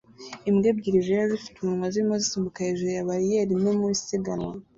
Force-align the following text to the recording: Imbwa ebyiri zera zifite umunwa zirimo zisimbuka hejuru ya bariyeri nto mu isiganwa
Imbwa 0.49 0.67
ebyiri 0.71 0.99
zera 1.07 1.23
zifite 1.33 1.57
umunwa 1.59 1.87
zirimo 1.93 2.15
zisimbuka 2.23 2.65
hejuru 2.65 2.91
ya 2.97 3.07
bariyeri 3.09 3.53
nto 3.61 3.71
mu 3.77 3.85
isiganwa 3.95 4.53